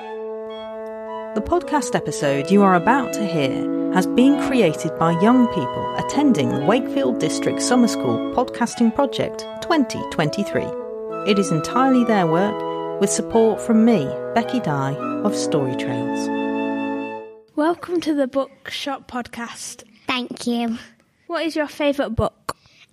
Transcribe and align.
The 0.00 1.42
podcast 1.44 1.94
episode 1.94 2.50
you 2.50 2.62
are 2.62 2.74
about 2.74 3.12
to 3.12 3.26
hear 3.26 3.92
has 3.92 4.06
been 4.06 4.40
created 4.48 4.98
by 4.98 5.10
young 5.20 5.46
people 5.48 5.94
attending 5.96 6.48
the 6.48 6.64
Wakefield 6.64 7.18
District 7.18 7.60
Summer 7.60 7.86
School 7.86 8.16
Podcasting 8.34 8.94
Project 8.94 9.40
2023. 9.60 10.62
It 11.30 11.38
is 11.38 11.52
entirely 11.52 12.04
their 12.04 12.26
work 12.26 12.98
with 13.02 13.10
support 13.10 13.60
from 13.60 13.84
me, 13.84 14.08
Becky 14.34 14.60
Dye 14.60 14.94
of 15.22 15.36
Story 15.36 15.76
Trails. 15.76 16.28
Welcome 17.54 18.00
to 18.00 18.14
the 18.14 18.26
Bookshop 18.26 19.06
Podcast. 19.06 19.84
Thank 20.06 20.46
you. 20.46 20.78
What 21.26 21.44
is 21.44 21.54
your 21.54 21.68
favourite 21.68 22.16
book? 22.16 22.39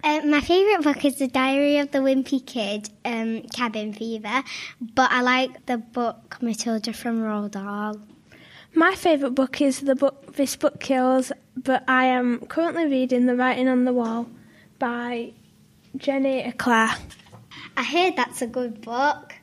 Uh, 0.03 0.21
my 0.25 0.41
favourite 0.41 0.83
book 0.83 1.03
is 1.05 1.15
The 1.15 1.27
Diary 1.27 1.79
of 1.79 1.91
the 1.91 1.99
Wimpy 1.99 2.45
Kid, 2.45 2.89
um, 3.03 3.41
Cabin 3.53 3.93
Fever, 3.93 4.43
but 4.79 5.11
I 5.11 5.21
like 5.21 5.65
the 5.65 5.77
book 5.77 6.37
Matilda 6.41 6.93
from 6.93 7.21
Roald 7.21 7.51
Dahl. 7.51 7.99
My 8.75 8.93
favourite 8.93 9.33
book 9.33 9.59
is 9.59 9.81
the 9.81 9.95
book 9.95 10.35
This 10.35 10.55
Book 10.55 10.79
Kills, 10.79 11.31
but 11.55 11.83
I 11.87 12.05
am 12.05 12.41
currently 12.41 12.85
reading 12.85 13.25
The 13.25 13.35
Writing 13.35 13.67
on 13.67 13.85
the 13.85 13.93
Wall 13.93 14.29
by 14.77 15.33
Jenny 15.95 16.41
Eclair. 16.43 16.89
I 17.75 17.83
heard 17.83 18.15
that's 18.15 18.41
a 18.43 18.47
good 18.47 18.81
book. 18.81 19.33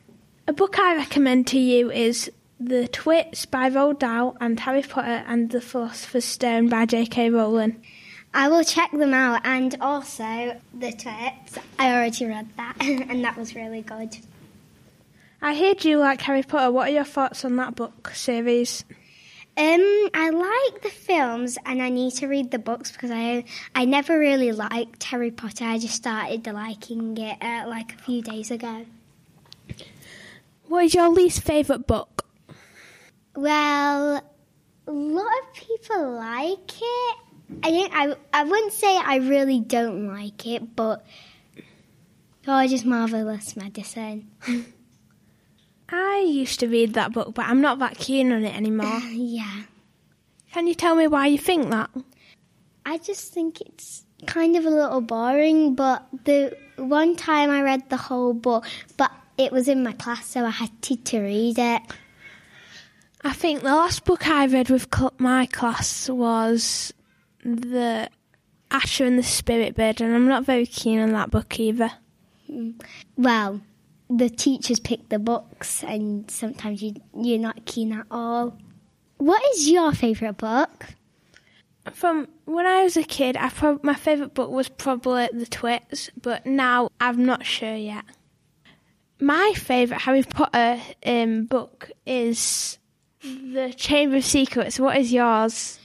A 0.47 0.53
book 0.53 0.79
I 0.79 0.95
recommend 0.95 1.47
to 1.47 1.59
you 1.59 1.91
is 1.91 2.31
The 2.61 2.87
Twits 2.87 3.45
by 3.45 3.69
Roald 3.69 3.99
Dahl 3.99 4.37
and 4.39 4.57
Harry 4.61 4.83
Potter 4.83 5.25
and 5.27 5.49
the 5.49 5.59
Philosopher's 5.59 6.25
Stone 6.25 6.69
by 6.69 6.85
J.K. 6.85 7.29
Rowling. 7.29 7.83
I 8.35 8.49
will 8.49 8.65
check 8.65 8.91
them 8.91 9.13
out, 9.13 9.45
and 9.45 9.77
also 9.79 10.59
The 10.77 10.91
Twits. 10.91 11.57
I 11.79 11.93
already 11.95 12.25
read 12.25 12.49
that, 12.57 12.75
and 12.81 13.23
that 13.23 13.37
was 13.37 13.55
really 13.55 13.81
good. 13.81 14.17
I 15.41 15.55
heard 15.55 15.85
you 15.85 15.99
like 15.99 16.19
Harry 16.19 16.43
Potter. 16.43 16.69
What 16.69 16.89
are 16.89 16.91
your 16.91 17.05
thoughts 17.05 17.45
on 17.45 17.55
that 17.55 17.75
book 17.75 18.11
series? 18.13 18.83
Um, 19.55 20.09
I 20.13 20.31
like 20.31 20.81
the 20.83 20.89
films, 20.89 21.57
and 21.65 21.81
I 21.81 21.87
need 21.87 22.11
to 22.15 22.27
read 22.27 22.51
the 22.51 22.59
books 22.59 22.91
because 22.91 23.09
I 23.09 23.45
I 23.73 23.85
never 23.85 24.19
really 24.19 24.51
liked 24.51 25.01
Harry 25.05 25.31
Potter. 25.31 25.63
I 25.63 25.77
just 25.77 25.95
started 25.95 26.45
liking 26.45 27.17
it 27.17 27.37
uh, 27.41 27.63
like 27.69 27.93
a 27.93 27.97
few 27.99 28.21
days 28.21 28.51
ago. 28.51 28.85
What 30.67 30.83
is 30.83 30.93
your 30.93 31.07
least 31.07 31.41
favourite 31.41 31.87
book? 31.87 32.25
Well, 33.33 34.21
a 34.87 34.91
lot 34.91 35.31
of 35.41 35.53
people 35.53 36.11
like 36.15 36.81
it. 36.81 37.17
I 37.63 37.71
don't. 37.71 37.91
I 37.93 38.15
I 38.33 38.43
wouldn't 38.43 38.73
say 38.73 38.97
I 38.97 39.17
really 39.17 39.59
don't 39.59 40.07
like 40.07 40.45
it, 40.47 40.75
but 40.75 41.05
oh, 42.47 42.67
just 42.67 42.85
marvelous 42.85 43.55
medicine. 43.55 44.29
I 45.89 46.25
used 46.27 46.59
to 46.61 46.67
read 46.67 46.93
that 46.95 47.13
book, 47.13 47.33
but 47.35 47.45
I'm 47.45 47.61
not 47.61 47.79
that 47.79 47.97
keen 47.97 48.31
on 48.31 48.43
it 48.43 48.55
anymore. 48.55 48.99
yeah, 49.11 49.63
Can 50.53 50.67
you 50.67 50.73
tell 50.73 50.95
me 50.95 51.07
why 51.07 51.27
you 51.27 51.37
think 51.37 51.69
that? 51.69 51.91
I 52.85 52.97
just 52.97 53.33
think 53.33 53.61
it's 53.61 54.03
kind 54.25 54.55
of 54.55 54.65
a 54.65 54.69
little 54.69 55.01
boring. 55.01 55.75
But 55.75 56.05
the 56.23 56.57
one 56.77 57.15
time 57.15 57.49
I 57.51 57.61
read 57.61 57.89
the 57.89 57.97
whole 57.97 58.33
book, 58.33 58.65
but 58.97 59.11
it 59.37 59.51
was 59.51 59.67
in 59.67 59.83
my 59.83 59.93
class, 59.93 60.25
so 60.25 60.45
I 60.45 60.49
had 60.49 60.81
to, 60.83 60.95
to 60.95 61.19
read 61.21 61.59
it. 61.59 61.81
I 63.23 63.33
think 63.33 63.61
the 63.61 63.73
last 63.73 64.05
book 64.05 64.27
I 64.27 64.45
read 64.45 64.69
with 64.69 64.87
cl- 64.93 65.13
my 65.17 65.47
class 65.47 66.09
was 66.09 66.93
the 67.45 68.09
Asha 68.71 69.05
and 69.05 69.19
the 69.19 69.23
Spirit 69.23 69.75
Bird, 69.75 70.01
and 70.01 70.13
I'm 70.13 70.27
not 70.27 70.45
very 70.45 70.65
keen 70.65 70.99
on 70.99 71.11
that 71.11 71.31
book 71.31 71.59
either. 71.59 71.91
Well, 73.15 73.61
the 74.09 74.29
teachers 74.29 74.79
pick 74.79 75.09
the 75.09 75.19
books, 75.19 75.83
and 75.83 76.29
sometimes 76.29 76.81
you 76.81 76.95
you're 77.15 77.39
not 77.39 77.65
keen 77.65 77.93
at 77.93 78.07
all. 78.09 78.57
What 79.17 79.41
is 79.53 79.69
your 79.69 79.93
favourite 79.93 80.37
book? 80.37 80.87
From 81.93 82.27
when 82.45 82.65
I 82.65 82.83
was 82.83 82.97
a 82.97 83.03
kid, 83.03 83.37
I 83.37 83.49
prob- 83.49 83.83
my 83.83 83.93
favourite 83.93 84.33
book 84.33 84.49
was 84.49 84.67
probably 84.67 85.29
The 85.31 85.45
Twits, 85.45 86.09
but 86.19 86.45
now 86.45 86.89
I'm 86.99 87.23
not 87.25 87.45
sure 87.45 87.75
yet. 87.75 88.05
My 89.19 89.53
favourite 89.55 90.01
Harry 90.01 90.23
Potter 90.23 90.81
um, 91.05 91.45
book 91.45 91.91
is 92.05 92.79
The 93.21 93.71
Chamber 93.77 94.17
of 94.17 94.25
Secrets. 94.25 94.79
What 94.79 94.97
is 94.97 95.13
yours? 95.13 95.79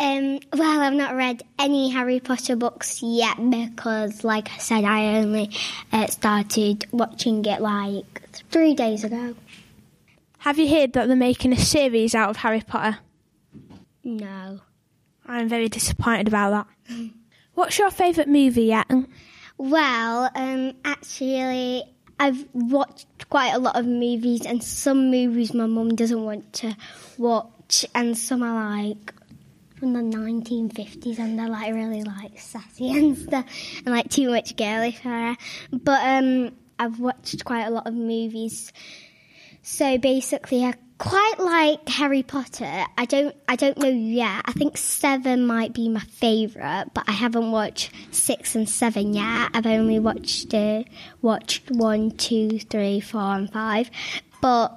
Um, 0.00 0.38
well, 0.52 0.80
I've 0.80 0.92
not 0.94 1.16
read 1.16 1.42
any 1.58 1.90
Harry 1.90 2.20
Potter 2.20 2.54
books 2.54 3.02
yet 3.02 3.36
because, 3.50 4.22
like 4.22 4.48
I 4.50 4.58
said, 4.58 4.84
I 4.84 5.16
only 5.16 5.50
uh, 5.92 6.06
started 6.06 6.86
watching 6.92 7.44
it 7.44 7.60
like 7.60 8.22
three 8.50 8.74
days 8.74 9.02
ago. 9.02 9.34
Have 10.38 10.58
you 10.58 10.68
heard 10.68 10.92
that 10.92 11.08
they're 11.08 11.16
making 11.16 11.52
a 11.52 11.58
series 11.58 12.14
out 12.14 12.30
of 12.30 12.36
Harry 12.36 12.60
Potter? 12.60 12.98
No. 14.04 14.60
I'm 15.26 15.48
very 15.48 15.68
disappointed 15.68 16.28
about 16.28 16.68
that. 16.88 17.10
What's 17.54 17.78
your 17.78 17.90
favourite 17.90 18.28
movie 18.28 18.66
yet? 18.66 18.86
Well, 19.58 20.30
um, 20.32 20.74
actually, 20.84 21.82
I've 22.20 22.46
watched 22.52 23.28
quite 23.28 23.52
a 23.52 23.58
lot 23.58 23.74
of 23.74 23.84
movies, 23.84 24.46
and 24.46 24.62
some 24.62 25.10
movies 25.10 25.52
my 25.52 25.66
mum 25.66 25.96
doesn't 25.96 26.24
want 26.24 26.52
to 26.54 26.76
watch, 27.18 27.84
and 27.96 28.16
some 28.16 28.44
are 28.44 28.76
like 28.76 29.12
from 29.78 29.92
the 29.92 30.00
1950s, 30.00 31.18
and 31.18 31.38
they're 31.38 31.48
like 31.48 31.72
really 31.72 32.02
like 32.02 32.38
sassy 32.38 32.90
and 32.98 33.16
stuff, 33.16 33.46
and 33.78 33.94
like 33.94 34.10
too 34.10 34.30
much 34.30 34.56
girly 34.56 34.92
for 34.92 35.08
her. 35.08 35.36
But 35.72 36.00
um, 36.02 36.52
I've 36.78 37.00
watched 37.00 37.44
quite 37.44 37.64
a 37.64 37.70
lot 37.70 37.86
of 37.86 37.94
movies. 37.94 38.72
So 39.62 39.98
basically, 39.98 40.64
I 40.64 40.74
quite 40.98 41.34
like 41.38 41.88
Harry 41.88 42.22
Potter. 42.22 42.84
I 42.96 43.04
don't, 43.04 43.34
I 43.48 43.56
don't 43.56 43.78
know 43.78 43.88
yet. 43.88 44.42
I 44.44 44.52
think 44.52 44.76
seven 44.76 45.46
might 45.46 45.72
be 45.72 45.88
my 45.88 46.00
favourite, 46.00 46.86
but 46.94 47.04
I 47.06 47.12
haven't 47.12 47.50
watched 47.50 47.92
six 48.10 48.54
and 48.54 48.68
seven 48.68 49.14
yet. 49.14 49.50
I've 49.54 49.66
only 49.66 49.98
watched 49.98 50.52
uh, 50.54 50.84
watched 51.22 51.70
one, 51.70 52.12
two, 52.12 52.58
three, 52.58 53.00
four, 53.00 53.20
and 53.20 53.52
five. 53.52 53.90
But 54.40 54.76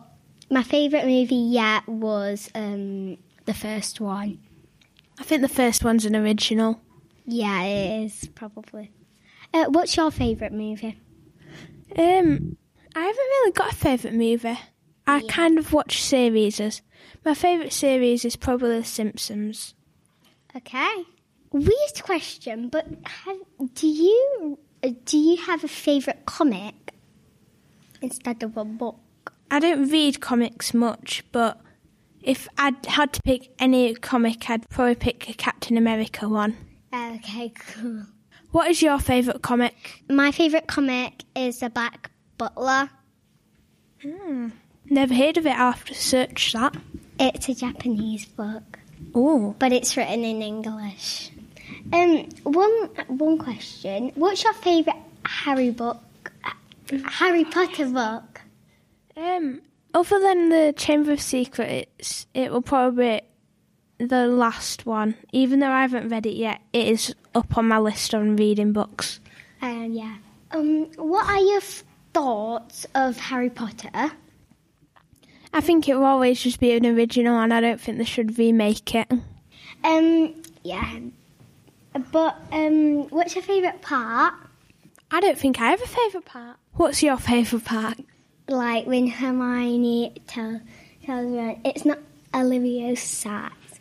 my 0.50 0.64
favourite 0.64 1.06
movie 1.06 1.36
yet 1.36 1.88
was 1.88 2.50
um, 2.54 3.18
the 3.46 3.54
first 3.54 4.02
one. 4.02 4.40
I 5.20 5.24
think 5.24 5.42
the 5.42 5.48
first 5.48 5.84
one's 5.84 6.06
an 6.06 6.16
original. 6.16 6.80
Yeah, 7.26 7.64
it 7.64 8.06
is 8.06 8.30
probably. 8.36 8.92
Uh, 9.54 9.66
what's 9.66 9.96
your 9.96 10.12
favourite 10.12 10.54
movie? 10.54 11.00
Um, 11.98 12.58
I 12.96 13.00
haven't 13.00 13.18
really 13.18 13.52
got 13.52 13.74
a 13.74 13.76
favourite 13.76 14.16
movie. 14.16 14.60
I 15.08 15.22
kind 15.28 15.60
of 15.60 15.74
watch 15.74 16.02
series. 16.02 16.82
My 17.26 17.34
favourite 17.34 17.74
series 17.74 18.24
is 18.24 18.36
probably 18.36 18.78
The 18.80 18.86
Simpsons. 18.86 19.74
Okay. 20.56 21.06
Weird 21.52 22.04
question, 22.04 22.70
but 22.70 22.88
have, 23.04 23.38
do 23.74 23.88
you 23.88 24.58
do 25.04 25.18
you 25.18 25.38
have 25.38 25.64
a 25.64 25.68
favourite 25.68 26.26
comic 26.26 26.94
instead 28.02 28.42
of 28.42 28.56
a 28.56 28.64
book? 28.64 29.00
I 29.50 29.60
don't 29.60 29.90
read 29.90 30.22
comics 30.22 30.74
much, 30.74 31.26
but 31.34 31.60
if 32.24 32.48
I 32.58 32.74
had 32.88 33.14
to 33.14 33.22
pick 33.24 33.52
any 33.60 33.94
comic, 33.96 34.50
I'd 34.50 34.68
probably 34.70 34.96
pick 34.96 35.30
a 35.30 35.34
Captain 35.34 35.78
America 35.78 36.28
one. 36.30 36.56
Okay, 36.94 37.50
cool. 37.50 38.04
What 38.52 38.70
is 38.70 38.82
your 38.82 39.00
favourite 39.00 39.42
comic? 39.42 40.04
My 40.10 40.32
favourite 40.32 40.68
comic 40.68 41.24
is 41.36 41.60
The 41.60 41.70
Black 41.70 42.12
Butler. 42.38 42.90
Hmm. 44.02 44.50
Never 44.86 45.14
heard 45.14 45.38
of 45.38 45.46
it. 45.46 45.52
I'll 45.58 45.72
have 45.72 45.86
to 45.86 45.94
search 45.94 46.54
that. 46.54 46.76
It's 47.20 47.48
a 47.50 47.54
Japanese 47.56 48.26
book, 48.26 48.80
Oh, 49.16 49.56
but 49.60 49.72
it's 49.72 49.96
written 49.96 50.24
in 50.24 50.42
English. 50.42 51.32
Um, 51.94 52.28
one 52.44 52.90
one 53.08 53.38
question: 53.38 54.12
What's 54.16 54.44
your 54.44 54.54
favourite 54.54 55.00
Harry 55.26 55.70
book? 55.70 56.02
Harry 57.06 57.46
Potter 57.46 57.88
book? 57.90 58.42
um, 59.16 59.62
other 59.94 60.20
than 60.20 60.50
the 60.50 60.74
Chamber 60.76 61.14
of 61.14 61.22
Secrets, 61.22 62.28
it 62.34 62.52
will 62.52 62.62
probably 62.62 63.22
be 63.98 64.06
the 64.06 64.28
last 64.28 64.86
one. 64.86 65.16
Even 65.32 65.60
though 65.60 65.70
I 65.70 65.82
haven't 65.82 66.10
read 66.10 66.26
it 66.26 66.36
yet, 66.36 66.62
it 66.74 66.88
is 66.88 67.16
up 67.36 67.58
on 67.58 67.68
my 67.68 67.80
list 67.80 68.14
on 68.16 68.36
reading 68.36 68.74
books. 68.74 69.20
Um, 69.62 69.92
yeah. 69.92 70.16
Um, 70.52 70.86
what 70.96 71.28
are 71.28 71.40
your 71.40 71.58
f- 71.58 71.84
thoughts 72.14 72.86
of 72.96 73.18
Harry 73.18 73.50
Potter? 73.50 74.12
I 75.54 75.62
think 75.62 75.88
it 75.88 75.96
will 75.96 76.06
always 76.06 76.42
just 76.42 76.60
be 76.60 76.72
an 76.72 76.86
original, 76.86 77.38
and 77.40 77.54
I 77.54 77.62
don't 77.62 77.80
think 77.80 77.98
they 77.98 78.06
should 78.06 78.38
remake 78.38 78.96
it. 78.96 79.12
Um, 79.84 80.34
yeah. 80.64 81.00
But 82.12 82.38
um, 82.52 83.10
what's 83.10 83.36
your 83.36 83.44
favourite 83.44 83.82
part? 83.82 84.34
I 85.12 85.20
don't 85.20 85.38
think 85.38 85.60
I 85.60 85.72
have 85.72 85.82
a 85.82 85.88
favourite 85.88 86.26
part. 86.26 86.58
What's 86.74 87.04
your 87.04 87.18
favourite 87.18 87.66
part? 87.66 88.00
Like 88.48 88.86
when 88.86 89.08
Hermione 89.08 90.22
tell, 90.28 90.62
tells 91.06 91.32
Ron, 91.32 91.62
it's 91.64 91.86
not 91.86 92.00
Olivia 92.34 92.96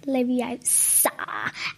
Olivia 0.08 0.58
Sa. 0.62 1.10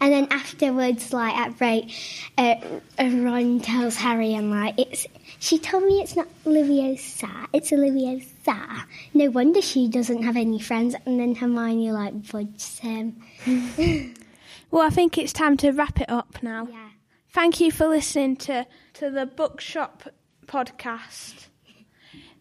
And 0.00 0.12
then 0.12 0.28
afterwards, 0.30 1.12
like 1.12 1.34
at 1.34 1.58
break, 1.58 1.92
uh, 2.38 2.56
Ron 2.98 3.60
tells 3.60 3.96
Harry, 3.96 4.34
and 4.34 4.50
like 4.50 4.74
it's 4.78 5.06
She 5.38 5.58
told 5.58 5.84
me 5.84 6.00
it's 6.00 6.16
not 6.16 6.28
Leviosa, 6.44 7.48
it's 7.52 7.70
Leviosa. 7.70 8.84
No 9.14 9.30
wonder 9.30 9.60
she 9.60 9.88
doesn't 9.88 10.22
have 10.22 10.36
any 10.36 10.58
friends. 10.58 10.94
And 11.06 11.18
then 11.18 11.34
Hermione 11.34 11.92
like 11.92 12.24
fudges 12.24 12.78
him. 12.78 13.22
Well, 14.72 14.86
I 14.86 14.88
think 14.88 15.18
it's 15.18 15.34
time 15.34 15.58
to 15.58 15.70
wrap 15.70 16.00
it 16.00 16.08
up 16.08 16.42
now. 16.42 16.66
Yeah. 16.66 16.88
Thank 17.28 17.60
you 17.60 17.70
for 17.70 17.86
listening 17.86 18.36
to, 18.36 18.66
to 18.94 19.10
the 19.10 19.26
Bookshop 19.26 20.04
podcast. 20.46 21.48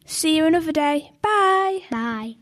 See 0.05 0.35
you 0.35 0.45
another 0.45 0.71
day. 0.71 1.11
Bye. 1.21 1.81
Bye. 1.89 2.35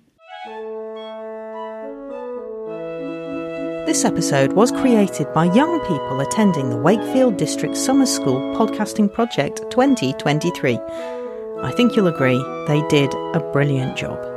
This 3.85 4.05
episode 4.05 4.53
was 4.53 4.71
created 4.71 5.33
by 5.33 5.45
young 5.45 5.79
people 5.79 6.19
attending 6.19 6.69
the 6.69 6.77
Wakefield 6.77 7.37
District 7.37 7.75
Summer 7.75 8.05
School 8.05 8.39
Podcasting 8.55 9.11
Project 9.11 9.63
2023. 9.71 10.77
I 11.61 11.71
think 11.75 11.95
you'll 11.95 12.07
agree 12.07 12.37
they 12.67 12.85
did 12.87 13.13
a 13.33 13.39
brilliant 13.51 13.97
job. 13.97 14.28